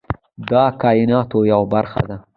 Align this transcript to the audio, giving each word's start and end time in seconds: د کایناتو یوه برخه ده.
د 0.49 0.51
کایناتو 0.81 1.39
یوه 1.51 1.67
برخه 1.73 2.01
ده. 2.07 2.17